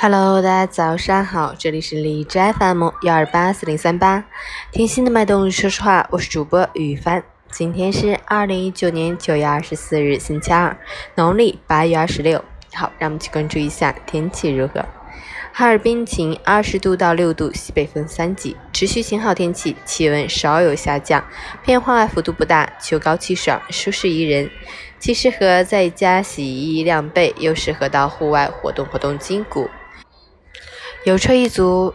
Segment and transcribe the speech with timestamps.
[0.00, 4.26] Hello，大家早上好，这里是荔枝 FM 幺二八四零三八，
[4.70, 7.20] 听心的脉动，说实话，我是主播雨帆。
[7.50, 10.78] 今天是二零一九年九月二十四日，星期二，
[11.16, 12.44] 农历八月二十六。
[12.72, 14.84] 好，让我们去关注一下天气如何。
[15.52, 21.24] 哈尔滨晴，二十度到六度，西北风三级，持续晴好天气，气温稍有下降，
[21.64, 24.48] 变化幅度不大，秋高气爽，舒适宜人，
[25.00, 29.68] 既适合在家洗衣晾被，又适合到户外活动活动筋骨。
[31.08, 31.94] 有车一族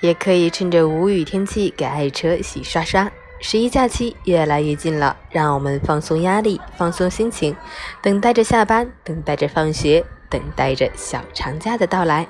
[0.00, 3.10] 也可以趁着无雨天气给爱车洗刷刷。
[3.40, 7.56] 十一假期越来越近了，让我们放松压力，放松心情，
[8.02, 12.26] 等待着下班，等待着放学，等待着小长假的到来。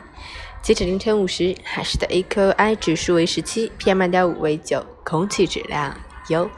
[0.63, 5.93] 截止凌晨五时，海市的 AQI 指数为十七，PM 二点五为九，空气质量
[6.29, 6.49] 优。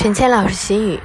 [0.00, 0.98] 陈谦老师心语：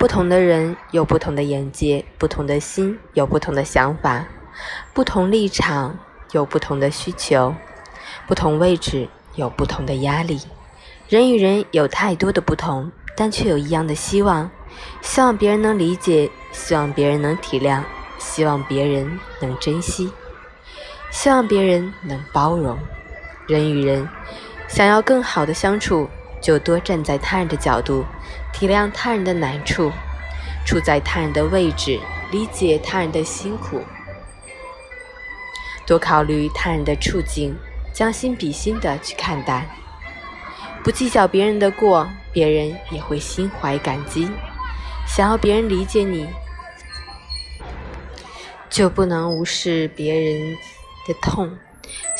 [0.00, 4.26] 不同的人有不同的眼界，不同的心有不同的想法，
[4.92, 5.96] 不同立场
[6.32, 7.54] 有不同的需求，
[8.26, 10.40] 不同位置有不同的压力。
[11.08, 14.50] 人与人有太多的不同，但却有一样的希望：
[15.00, 17.80] 希望别人能理解，希望别人能体谅，
[18.18, 20.12] 希望别人能珍惜，
[21.12, 22.76] 希望别人能包容。
[23.46, 24.08] 人与人
[24.66, 26.08] 想要更好的相处。
[26.42, 28.04] 就多站在他人的角度，
[28.52, 29.92] 体谅他人的难处，
[30.66, 32.00] 处在他人的位置，
[32.32, 33.80] 理解他人的辛苦，
[35.86, 37.56] 多考虑他人的处境，
[37.94, 39.68] 将心比心的去看待，
[40.82, 44.28] 不计较别人的过，别人也会心怀感激。
[45.06, 46.26] 想要别人理解你，
[48.68, 50.56] 就不能无视别人
[51.06, 51.56] 的痛。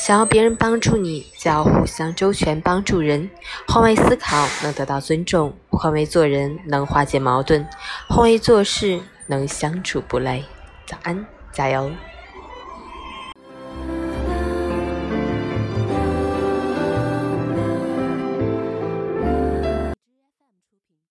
[0.05, 3.31] 想要别人帮助你，就要互相周全帮助人。
[3.69, 7.65] 换位思考能得到尊重，换位做人能化解矛盾，
[8.09, 10.45] 换位做事能相处不累。
[10.87, 11.89] 早安，加油！